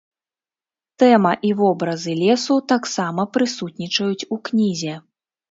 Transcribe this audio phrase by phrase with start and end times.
[1.03, 4.99] Тэма і вобразы лесу таксама прысутнічаюць у кнізе.